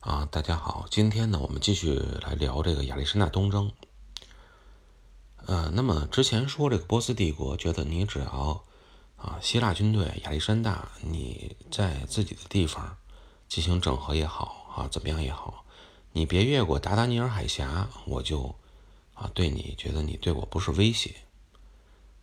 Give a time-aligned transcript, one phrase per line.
[0.00, 3.72] 啊，大家好，今天呢，我们继续来聊这个亚历山大东征。
[5.44, 8.64] 呃，那么之前说这个波斯帝国，觉得你只要
[9.16, 12.96] 啊，希腊军队亚历山大你在自己的地方
[13.48, 15.64] 进行整合也好啊，怎么样也好，
[16.12, 18.54] 你别越过达达尼尔海峡，我就
[19.14, 21.12] 啊，对你觉得你对我不是威胁。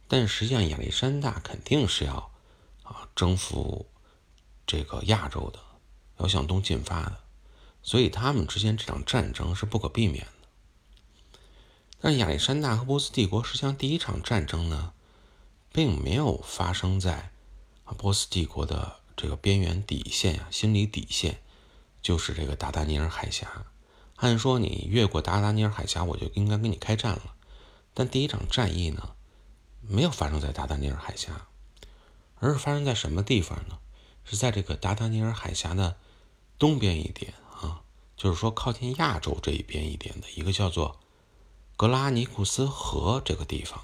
[0.08, 2.32] 但实际上，亚历山大肯定是要
[2.84, 3.86] 啊征服
[4.66, 5.60] 这个亚洲的，
[6.20, 7.25] 要向东进发的。
[7.86, 11.38] 所以他们之间这场战争是不可避免的。
[12.02, 14.92] 但亚历山大和波斯帝国实际上第一场战争呢，
[15.72, 17.30] 并没有发生在
[17.96, 21.42] 波斯帝国的这个边缘底线呀，心理底线
[22.02, 23.68] 就是这个达达尼尔海峡。
[24.16, 27.36] 按说你越过达达尼尔海峡，我就应该跟你开战了。
[27.94, 29.14] 但第一场战役呢，
[29.82, 31.48] 没有发生在达达尼尔海峡，
[32.40, 33.78] 而是发生在什么地方呢？
[34.24, 35.98] 是在这个达达尼尔海峡的
[36.58, 37.36] 东边一点。
[38.18, 41.00] 就是说，靠近亚洲这一边一点的一个叫做
[41.76, 43.84] 格拉尼库斯河这个地方，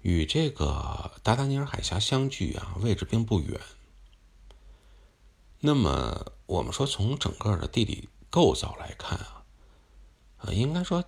[0.00, 3.60] 与这个达达尼尔海峡相距啊，位置并不远。
[5.60, 9.44] 那么，我们说从整个的地理构造来看啊，
[10.38, 11.04] 啊，应该说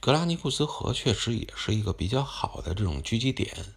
[0.00, 3.74] 格拉尼库斯河确实也是一个比较好的这种聚集点，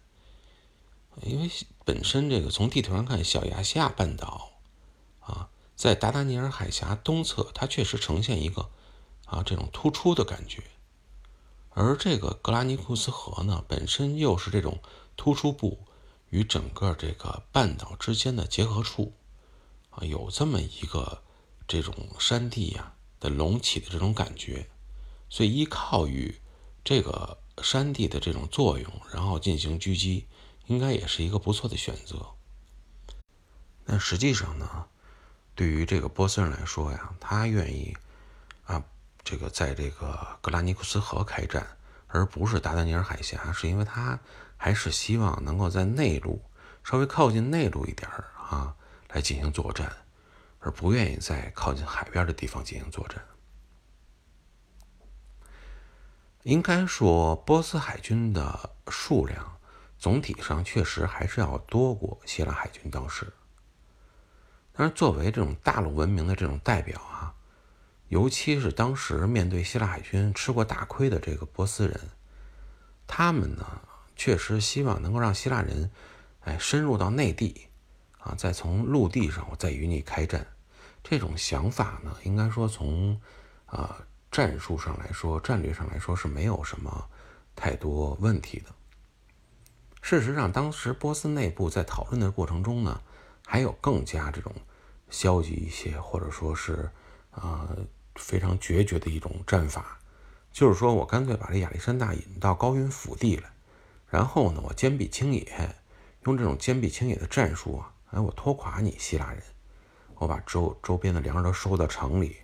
[1.22, 1.48] 因为
[1.84, 4.50] 本身这个从地图上看，小亚细亚半岛
[5.20, 5.48] 啊。
[5.80, 8.68] 在达达尼尔海峡东侧，它确实呈现一个
[9.24, 10.62] 啊这种突出的感觉，
[11.70, 14.78] 而这个格拉尼库斯河呢，本身又是这种
[15.16, 15.78] 突出部
[16.28, 19.14] 与整个这个半岛之间的结合处
[19.88, 21.22] 啊，有这么一个
[21.66, 24.68] 这种山地呀的隆起的这种感觉，
[25.30, 26.42] 所以依靠于
[26.84, 30.26] 这个山地的这种作用，然后进行狙击，
[30.66, 32.34] 应该也是一个不错的选择。
[33.86, 34.88] 但实际上呢？
[35.60, 37.94] 对于这个波斯人来说呀，他愿意
[38.64, 38.82] 啊，
[39.22, 44.18] 这个在这个格拉尼库斯河开战，而不是达达尼尔海峡，是因为他
[44.56, 46.42] 还是希望能够在内陆
[46.82, 48.74] 稍微靠近内陆一点儿啊，
[49.10, 49.94] 来进行作战，
[50.60, 53.22] 而不愿意在靠近海边的地方进行作战。
[56.44, 59.58] 应该说，波斯海军的数量
[59.98, 63.30] 总体上确实还是要多过希腊海军当时。
[64.80, 67.34] 但是，作为这种大陆文明的这种代表啊，
[68.08, 72.00] 尤其是当时面对希腊海军吃过大亏的这个波斯人，
[73.06, 73.82] 他们呢
[74.16, 75.90] 确实希望能够让希腊人，
[76.44, 77.66] 哎，深入到内地，
[78.20, 80.46] 啊，再从陆地上我再与你开战。
[81.04, 83.20] 这种想法呢，应该说从
[83.66, 83.98] 啊
[84.30, 87.06] 战术上来说、战略上来说是没有什么
[87.54, 88.70] 太多问题的。
[90.00, 93.02] 事实上，当时波斯内部在讨论的过程中呢，
[93.44, 94.50] 还有更加这种。
[95.10, 96.88] 消极一些，或者说是，
[97.32, 97.68] 啊，
[98.14, 99.98] 非常决绝的一种战法，
[100.52, 103.52] 就是说我干脆把这亚历山大引到高云腹地来，
[104.08, 105.74] 然后呢，我坚壁清野，
[106.24, 109.42] 用这种坚壁清野的战术啊，哎，我拖垮你希腊人，
[110.14, 112.36] 我把周周边的粮食都收到城里，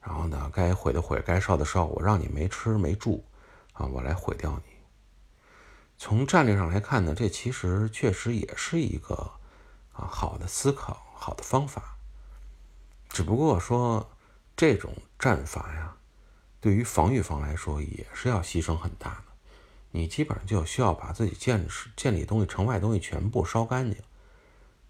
[0.00, 3.24] 然后呢，该毁的毁，该烧的烧，我让你没吃没住，
[3.72, 4.74] 啊，我来毁掉你。
[5.96, 9.14] 从战略上来看呢，这其实确实也是一个
[9.92, 11.93] 啊好的思考，好的方法。
[13.14, 14.10] 只不过说，
[14.56, 15.96] 这种战法呀，
[16.60, 19.24] 对于防御方来说也是要牺牲很大的。
[19.92, 21.64] 你基本上就需要把自己建
[21.96, 24.02] 建立东西、城外东西全部烧干净，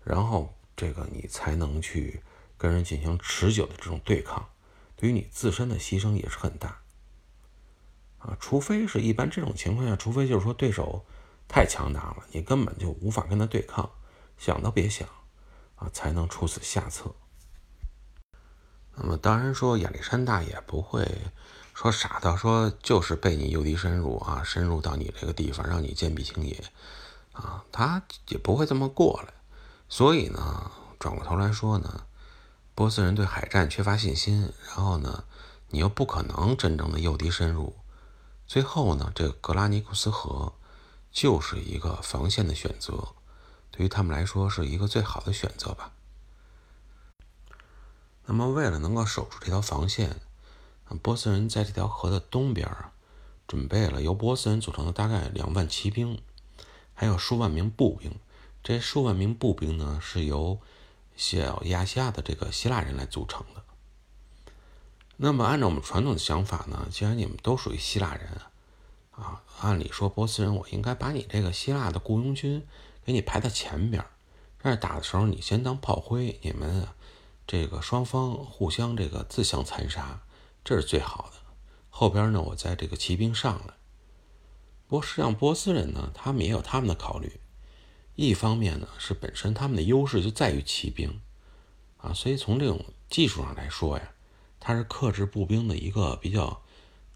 [0.03, 2.23] 然后这个你才能去
[2.57, 4.49] 跟人进行持久的这种对抗。
[4.97, 6.81] 对于你自身的牺牲也是很大
[8.17, 8.35] 啊。
[8.41, 11.05] 除非是一般这种情况下，除非就是说对手
[11.47, 13.91] 太强大了，你根本就无法跟他对抗，
[14.39, 15.07] 想都别想
[15.75, 17.15] 啊，才能出此下策。
[18.97, 21.07] 那么当然说，亚历山大也不会
[21.75, 26.63] 说傻到说就是被你诱敌深入啊，深入到你这个地方，让你坚壁清野
[27.33, 29.35] 啊，他也不会这么过来。
[29.89, 32.07] 所以呢，转过头来说呢，
[32.75, 35.25] 波斯人对海战缺乏信心，然后呢，
[35.71, 37.75] 你又不可能真正的诱敌深入，
[38.47, 40.53] 最后呢，这个格拉尼库斯河
[41.11, 43.09] 就是一个防线的选择，
[43.71, 45.91] 对于他们来说是一个最好的选择吧。
[48.27, 50.17] 那么，为了能够守住这条防线，
[51.03, 52.93] 波斯人在这条河的东边啊，
[53.47, 56.19] 准备了由波斯人组成的大概两万骑兵，
[56.95, 58.13] 还有数万名步兵。
[58.63, 60.59] 这数万名步兵呢，是由
[61.15, 63.63] 小亚细亚的这个希腊人来组成的。
[65.19, 68.27] 那么，按照我们传统的想法呢，既然你们都属于希腊人
[69.11, 72.67] 啊，按理说波斯人我应该把你这个希腊的雇佣军
[73.05, 74.03] 给你排到前边，
[74.63, 76.89] 但是打的时候你先当炮灰，你们。
[77.47, 80.23] 这个双方互相这个自相残杀，
[80.65, 81.39] 这是最好的。
[81.91, 83.75] 后边呢，我在这个骑兵上来。
[84.87, 87.41] 不过实际上，波斯人呢，他们也有他们的考虑。
[88.17, 91.21] 一方面呢，是本身他们的优势就在于骑兵，
[91.99, 94.13] 啊，所以从这种技术上来说呀，
[94.59, 96.63] 他是克制步兵的一个比较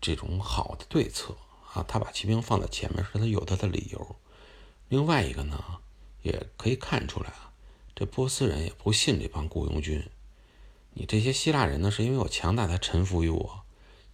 [0.00, 1.36] 这种好的对策
[1.72, 1.82] 啊。
[1.86, 4.16] 他把骑兵放在前面，是他有他的理由。
[4.88, 5.62] 另外一个呢，
[6.22, 7.52] 也可以看出来啊，
[7.94, 10.04] 这波斯人也不信这帮雇佣军。
[10.98, 13.62] 你这些希腊人呢，是因为我强大才臣服于我。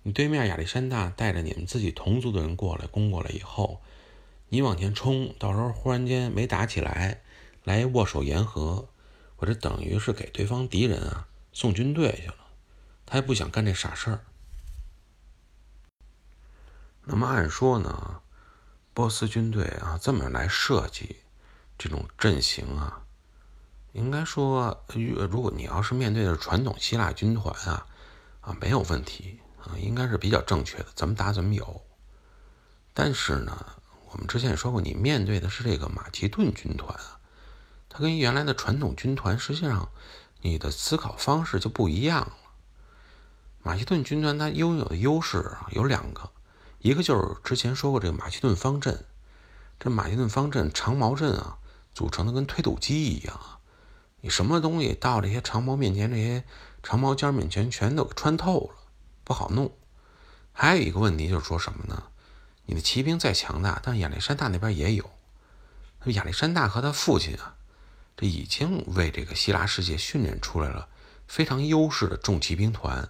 [0.02, 3.80] 你对面亚历山大带着你们自己同族的人过来攻过来以后。
[4.50, 7.22] 你往前冲，到时候忽然间没打起来，
[7.62, 8.86] 来握手言和，
[9.38, 12.36] 我这等于是给对方敌人啊送军队去了。
[13.06, 14.20] 他也不想干这傻事儿。
[17.04, 18.20] 那么按说呢，
[18.92, 21.16] 波斯军队啊这么来设计
[21.78, 23.03] 这种阵型啊，
[23.94, 24.84] 应该说，
[25.30, 27.86] 如果你要是面对的是传统希腊军团啊，
[28.42, 31.80] 啊没有问题啊，应该是比较正确的，怎么打怎么有。
[32.92, 33.66] 但是呢。
[34.10, 37.18] 我们之前也说过，你面对的是这个马其顿军团啊，
[37.88, 39.88] 它跟原来的传统军团实际上
[40.40, 42.32] 你的思考方式就不一样了。
[43.64, 46.30] 马其顿军团它拥有的优势有两个，
[46.78, 49.04] 一个就是之前说过这个马其顿方阵，
[49.80, 51.58] 这马其顿方阵长矛阵啊，
[51.92, 53.58] 组成的跟推土机一样啊，
[54.24, 56.44] 你什么东西到这些长矛面前，这些
[56.82, 58.76] 长矛尖面前全都穿透了，
[59.22, 59.70] 不好弄。
[60.50, 62.04] 还有一个问题就是说什么呢？
[62.64, 65.10] 你的骑兵再强大，但亚历山大那边也有。
[66.06, 67.56] 亚历山大和他父亲啊，
[68.16, 70.88] 这已经为这个希腊世界训练出来了
[71.28, 73.06] 非常优势的重骑兵团。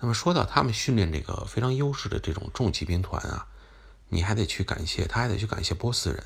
[0.00, 3.46] 那么说到他们训练这个非常优势的这种重骑兵团啊，
[4.08, 6.24] 你还得去感谢，他还得去感谢波斯人。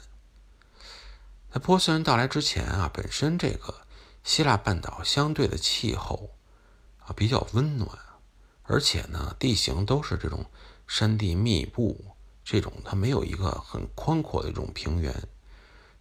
[1.52, 3.82] 在波斯人到来之前啊，本身这个
[4.25, 6.31] 希腊半岛相对的气候
[7.04, 7.90] 啊比较温暖，
[8.62, 10.46] 而且呢地形都是这种。
[10.88, 15.26] 山地密布，这种它没有一个很宽阔的这种平原，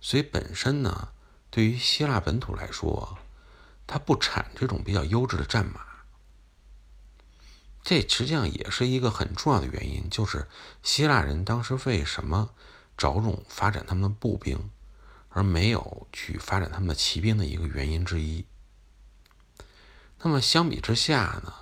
[0.01, 1.09] 所以本身呢，
[1.49, 3.17] 对于希腊本土来说，
[3.87, 5.79] 它不产这种比较优质的战马。
[7.83, 10.49] 这实际上也是一个很重要的原因，就是
[10.83, 12.49] 希腊人当时为什么
[12.97, 14.69] 着重发展他们的步兵，
[15.31, 18.45] 而没有去发展他们的骑兵的一个原因之一。
[20.23, 21.53] 那么相比之下呢？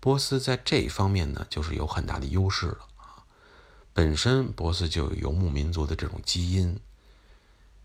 [0.00, 3.26] 波斯在这一方面呢，就是有很大的优势了啊。
[3.92, 6.80] 本身波斯就有游牧民族的这种基因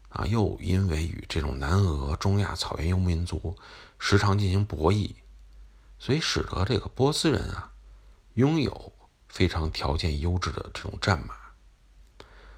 [0.10, 3.58] 啊，又因为与这种南俄、中亚草原游牧民族
[3.98, 5.16] 时常进行博弈，
[5.98, 7.74] 所以使得这个波斯人啊，
[8.36, 8.94] 拥有
[9.28, 11.36] 非常条件优质的这种战马。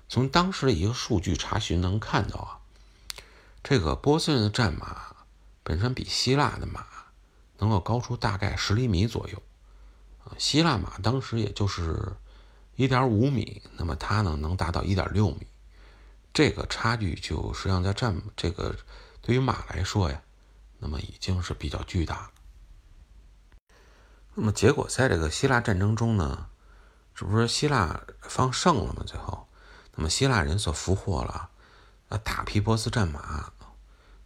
[0.10, 2.60] 从当时的一个数据查询能看到啊，
[3.68, 5.16] 这个波斯人的战马
[5.64, 6.86] 本身比希腊的马。
[7.58, 9.42] 能够高出大概十厘米左右，
[10.26, 12.18] 啊，希腊马当时也就是
[12.76, 15.48] 一点五米，那么它呢能达到一点六米，
[16.34, 18.76] 这个差距就实际上在战这个
[19.22, 20.22] 对于马来说呀，
[20.80, 22.30] 那么已经是比较巨大。
[24.34, 26.48] 那么结果在这个希腊战争中呢，
[27.16, 29.02] 这不是希腊方胜了吗？
[29.08, 29.48] 最后，
[29.96, 31.50] 那么希腊人所俘获了
[32.10, 33.54] 啊大批波斯战马，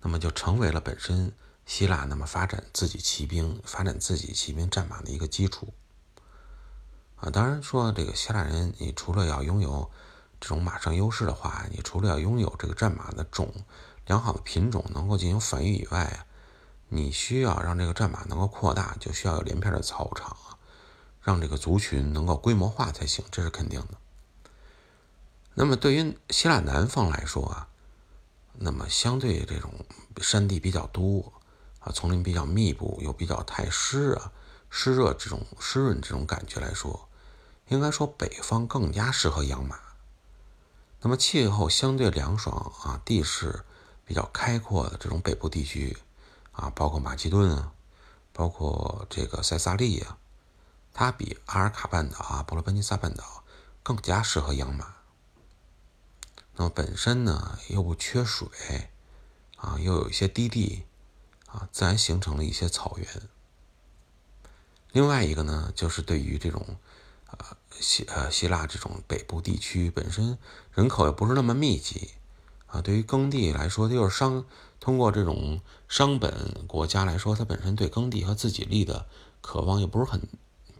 [0.01, 1.33] 那么就成为了本身。
[1.65, 5.71] 希腊那么发展自己骑兵、发展自己骑兵战马的一个基础
[7.17, 9.91] 啊，当然说这个希腊人，你除了要拥有
[10.39, 13.53] 这种马上优势的话，你除了要拥有这个战马的种
[14.07, 16.25] 良好的品种能够进行繁育以外啊，
[16.87, 20.35] 你需要让这个战马能够扩大，就需要有连片的草场，
[21.21, 23.89] 让这个族群能够规模化才行，这是肯定的。
[25.53, 27.68] 那么对于希腊南方来说啊，
[28.61, 29.73] 那么相对这种
[30.21, 31.33] 山地比较多。
[31.79, 34.33] 啊，丛林比较密布，又比较太湿啊，
[34.69, 37.07] 湿热这种湿润这种感觉来说，
[37.69, 39.79] 应该说北方更加适合养马。
[40.99, 43.63] 那么气候相对凉爽啊，地势
[44.03, 45.97] 比较开阔的这种北部地区
[46.51, 47.71] 啊，包括马其顿啊，
[48.33, 50.17] 包括这个塞萨利亚，
[50.93, 53.45] 它比阿尔卡半岛啊、伯罗奔尼撒半岛
[53.81, 54.95] 更加适合养马。
[56.59, 58.49] 那么本身呢又不缺水
[59.55, 60.83] 啊，又有一些低地。
[61.47, 63.07] 啊，自然形成了一些草原。
[64.91, 66.77] 另外一个呢，就是对于这种，
[67.25, 70.37] 呃希呃希腊这种北部地区本身
[70.71, 72.11] 人口也不是那么密集，
[72.67, 74.45] 啊，对于耕地来说，就是商
[74.79, 79.07] 通过这种商本国家来说，它本身对耕地和自己力的
[79.41, 80.21] 渴望也不是很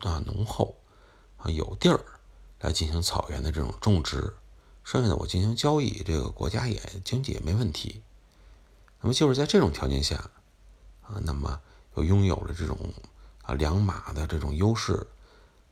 [0.01, 0.77] 啊浓厚，
[1.37, 1.99] 啊有地儿
[2.59, 4.35] 来进行草原的这种种植，
[4.89, 8.01] 剩下的我进行交易，这个国家也经济也没问题。
[9.01, 10.31] 那么就是在这种条件下。
[11.03, 11.61] 啊，那么
[11.95, 12.77] 又拥有了这种
[13.43, 15.07] 啊两马的这种优势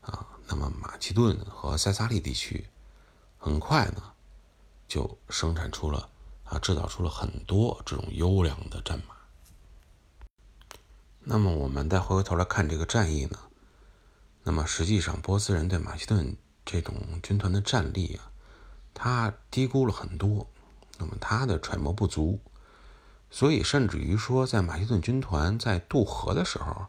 [0.02, 2.68] 啊，那么马其顿和塞萨利地区
[3.38, 4.02] 很快呢
[4.88, 6.10] 就生产出了
[6.44, 9.16] 啊制造出了很多这种优良的战马。
[11.20, 13.40] 那么我们再回过头来看这个战役呢，
[14.44, 18.32] 那么实际上波斯人对马其顿这种军团的战力啊，
[19.00, 20.48] 他低估了很多，
[20.98, 22.40] 那么他的揣摩不足。
[23.30, 26.88] 所以，甚至于说，在马其顿军团在渡河的时候，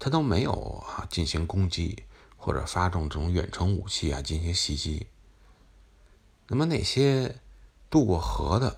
[0.00, 0.52] 他都没有
[0.88, 2.02] 啊进行攻击
[2.36, 5.06] 或者发动这种远程武器啊进行袭击。
[6.48, 7.38] 那么那些
[7.88, 8.76] 渡过河的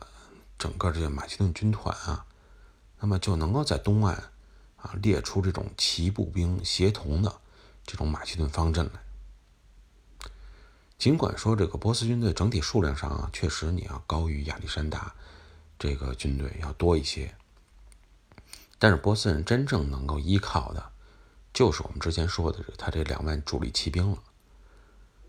[0.59, 2.27] 整个这些马其顿军团啊，
[3.01, 4.31] 那么就能够在东岸
[4.77, 7.41] 啊列出这种骑步兵协同的
[7.87, 9.08] 这种马其顿方阵来。
[10.99, 15.15] 尽管说这个波斯军队整体数量上啊，确实你要高于亚历山大。
[15.79, 17.37] 这个军队要多一些，
[18.81, 20.91] 但是波斯人真正能够依靠的，
[21.55, 24.19] 就是我们之前说的，他这两万主力骑兵了。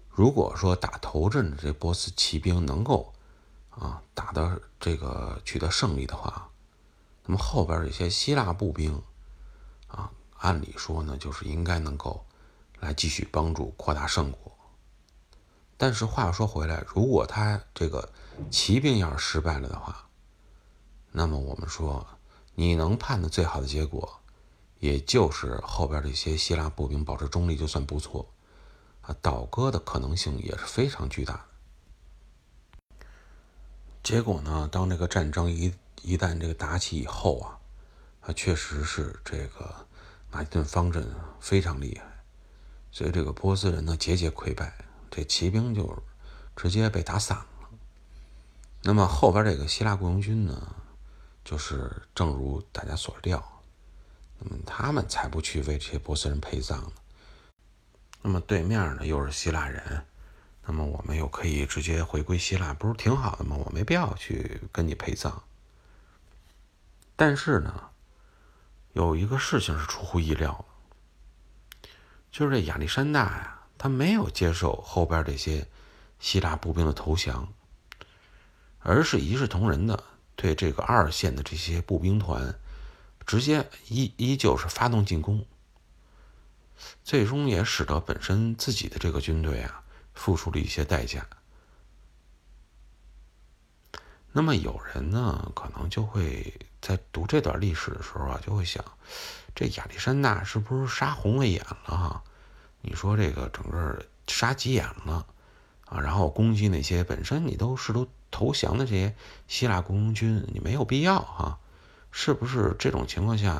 [0.09, 3.13] 如果说打头阵的这波斯骑兵能够
[3.69, 6.49] 啊打的这个取得胜利的话，
[7.27, 8.99] 那么后边这些希腊步兵
[9.87, 10.09] 啊，
[10.39, 12.25] 按理说呢，就是应该能够
[12.79, 14.57] 来继续帮助扩大胜果。
[15.81, 18.11] 但是话说回来，如果他这个
[18.51, 20.09] 骑兵要是失败了的话，
[21.09, 22.05] 那么我们说，
[22.53, 24.19] 你能判的最好的结果，
[24.79, 28.29] 也就是后边这些希腊步兵保持中立就算不错，
[29.03, 31.41] 啊，倒戈的可能性也是非常巨大的。
[34.03, 37.57] 结果呢，当这个战争一一旦这个打起以后啊，
[38.19, 39.73] 啊，确实是这个
[40.29, 41.09] 马其顿方阵
[41.39, 42.05] 非常厉害，
[42.91, 44.73] 所以这个波斯人呢节节溃败，
[45.09, 46.03] 这骑兵就
[46.55, 47.45] 直接被打散了。
[48.81, 50.75] 那么后边这个希腊雇佣军呢？
[51.43, 53.43] 就是正如大家所料，
[54.37, 56.91] 那么他们才不去为这些波斯人陪葬呢。
[58.21, 60.05] 那么对面呢又是希腊人，
[60.65, 63.55] 那么我们又可以直接回归希腊，不是挺好的吗？
[63.55, 65.41] 我没必要去跟你陪葬。
[67.15, 67.89] 但是呢，
[68.93, 70.65] 有一个事情是出乎意料
[71.81, 71.89] 的，
[72.31, 75.65] 就是这亚历山大呀，他没有接受后边这些
[76.19, 77.51] 希腊步兵的投降，
[78.77, 80.03] 而是一视同仁的。
[80.35, 82.57] 对这个二线的这些步兵团，
[83.25, 85.45] 直接依依旧是发动进攻，
[87.03, 89.83] 最终也使得本身自己的这个军队啊
[90.13, 91.27] 付出了一些代价。
[94.31, 98.81] 那么有人呢，可能就会在读这段历史的时候啊，就会想，
[99.53, 102.23] 这亚历山大是不是杀红了眼了哈？
[102.81, 105.25] 你说这个整个杀急眼了
[105.85, 108.07] 啊，然后攻击那些本身你都是都。
[108.31, 109.15] 投降的这些
[109.47, 111.57] 希腊雇佣军，你没有必要哈，
[112.11, 113.53] 是不是这种情况下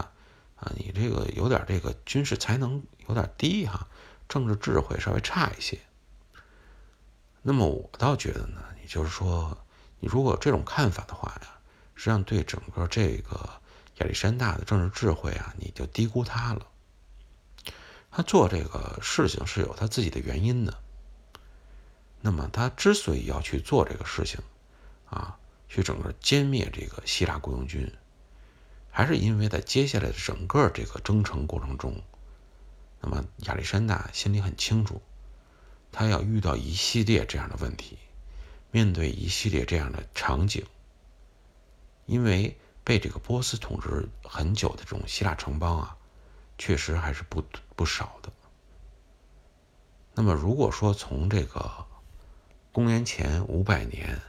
[0.58, 0.72] 啊？
[0.78, 3.88] 你这个有点这个军事才能有点低哈，
[4.28, 5.80] 政治智慧稍微差一些。
[7.42, 9.58] 那么我倒觉得呢，也就是说，
[10.00, 11.50] 你如果这种看法的话呀，
[11.96, 13.50] 实际上对整个这个
[13.98, 16.68] 亚历山大的政治智慧啊，你就低估他了。
[18.12, 20.78] 他做这个事情是有他自己的原因的。
[22.22, 24.42] 那么他之所以要去做这个事情，
[25.10, 25.38] 啊，
[25.70, 27.92] 去整个歼灭这个希腊雇佣军，
[28.92, 32.02] 还是因为在接下来的整个这个征程过程中，
[33.00, 35.02] 那么亚历山大心里很清楚，
[35.92, 37.98] 他要遇到一系列这样的问题，
[38.72, 40.66] 面对一系列这样的场景，
[42.06, 45.96] 因为被这个波斯统治很久的这种希腊城邦啊，
[46.60, 47.44] 确实还是不
[47.76, 48.32] 不少的。
[50.14, 51.88] 那么如果说从这个
[52.72, 54.22] 公元前五百年。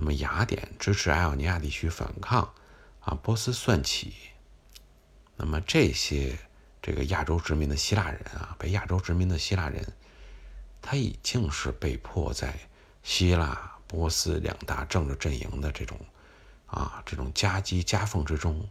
[0.00, 2.54] 那么雅典支持爱奥尼亚地区反抗，
[3.00, 4.14] 啊，波斯算起，
[5.34, 6.38] 那么这些
[6.80, 9.84] 这个亚洲殖民的希腊人啊，被亚洲殖民的希腊人，
[10.80, 12.56] 他已经是被迫在
[13.02, 15.98] 希腊、波斯两大政治阵营的这种
[16.66, 18.70] 啊这种夹击夹缝之中，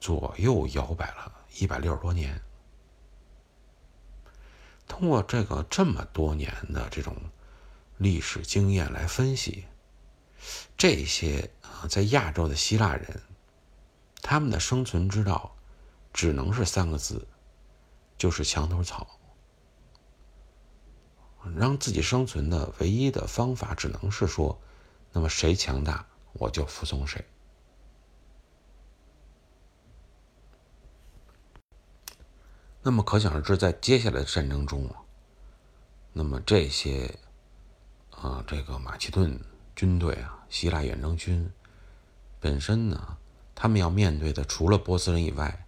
[0.00, 2.40] 左右摇摆了一百六十多年。
[4.86, 7.16] 通过这个这么多年的这种
[7.98, 9.66] 历史经验来分析。
[10.76, 13.22] 这些啊，在亚洲的希腊人，
[14.22, 15.56] 他们的生存之道，
[16.12, 17.26] 只能是三个字，
[18.16, 19.18] 就是墙头草。
[21.56, 24.60] 让自己生存的唯一的方法，只能是说，
[25.12, 27.24] 那么谁强大，我就服从谁。
[32.82, 34.88] 那么可想而知，在接下来的战争中，
[36.12, 37.18] 那么这些
[38.10, 39.40] 啊，这个马其顿。
[39.76, 41.48] 军队啊，希腊远征军
[42.40, 43.16] 本身呢，
[43.54, 45.66] 他们要面对的除了波斯人以外，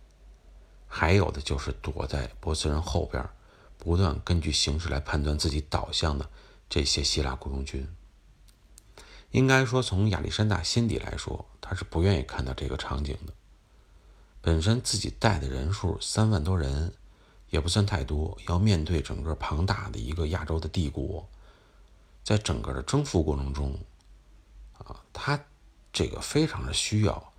[0.89, 3.25] 还有的就是躲在波斯人后边，
[3.79, 6.29] 不断根据形势来判断自己导向的
[6.69, 7.87] 这些希腊雇佣军。
[9.31, 13.33] 应该说，从亚历山大心底来说，他是不愿意看到这个场景的。
[14.41, 16.93] 本身自己带的人数三万多人，
[17.51, 21.29] 也不算太多，要面对整个庞大的一个亚洲的帝国，
[22.25, 23.79] 在整个的征服过程中，
[24.79, 25.45] 啊，他
[25.93, 27.33] 这个非常的需要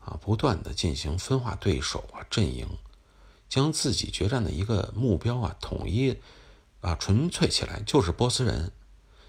[0.00, 2.66] 啊，不断的进行分化对手啊，阵营。
[3.48, 6.18] 将自己决战的一个目标啊统一
[6.80, 8.72] 啊纯粹起来，就是波斯人，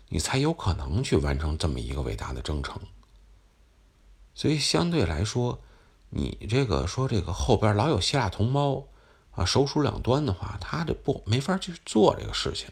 [0.10, 2.82] 你才有可能去完成这么一个伟大的征程。
[4.34, 5.62] 所以相对来说，
[6.10, 8.88] 你这个说这个后边老有希腊同胞
[9.38, 12.68] 啊，手鼠两端的话，他这不没法去做这个事情。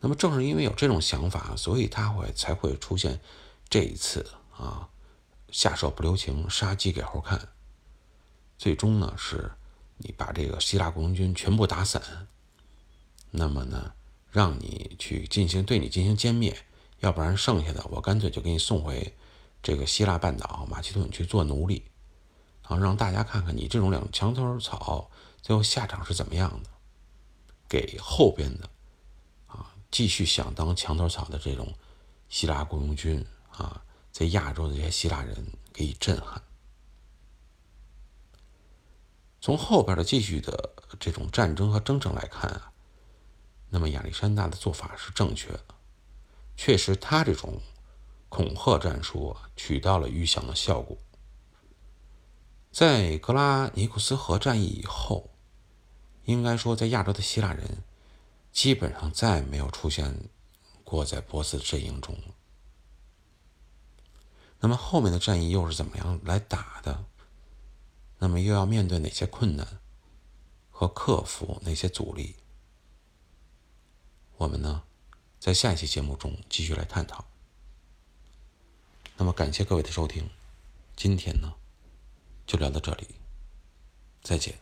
[0.00, 3.20] 那么正是因为有这种想法，所以他会才会出现
[3.68, 4.88] 这一次啊
[5.50, 7.48] 下手不留情，杀鸡给猴看。
[8.56, 9.52] 最终呢是。
[10.04, 12.02] 你把这个希腊雇佣军全部打散，
[13.30, 13.92] 那么呢，
[14.32, 16.58] 让你去进行对你进行歼灭，
[16.98, 19.14] 要不然剩下的我干脆就给你送回
[19.62, 21.84] 这个希腊半岛马其顿去做奴隶，
[22.62, 26.70] 然后让大家看看你这种两墙头草最后下场是怎么样的，
[27.68, 28.68] 给后边的
[29.46, 31.74] 啊继续想当墙头草的这种
[32.28, 36.40] 希腊雇佣军啊，在亚洲的这些希腊人给予震撼。
[39.40, 42.72] 从后边的继续的这种战争和征程来看啊，
[43.70, 45.64] 那么亚历山大的做法是正确的，
[46.56, 47.60] 确实他这种
[48.28, 50.96] 恐吓战术起到了预想的效果。
[52.72, 55.28] 在格拉尼库斯河战役以后，
[56.24, 57.84] 应该说在亚洲的希腊人
[58.50, 60.30] 基本上再没有出现
[60.82, 62.18] 过在波斯阵营中。
[64.60, 67.04] 那么后面的战役又是怎么样来打的？
[68.20, 69.80] 那么又要面对哪些困难
[70.70, 72.36] 和克服哪些阻力？
[74.38, 74.84] 我们呢，
[75.38, 77.26] 在下一期节目中继续来探讨。
[79.18, 80.30] 那么感谢各位的收听，
[80.96, 81.52] 今天呢，
[82.52, 83.06] 就聊到这里，
[84.20, 84.54] 再见。